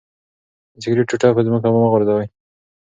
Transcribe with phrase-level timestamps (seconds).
[0.73, 2.27] د سګرټ ټوټه په ځمکه مه غورځوئ.